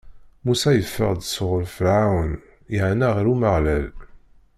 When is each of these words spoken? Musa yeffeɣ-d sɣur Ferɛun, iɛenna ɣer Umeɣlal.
Musa 0.43 0.69
yeffeɣ-d 0.77 1.21
sɣur 1.25 1.63
Ferɛun, 1.75 2.31
iɛenna 2.75 3.07
ɣer 3.15 3.25
Umeɣlal. 3.33 3.85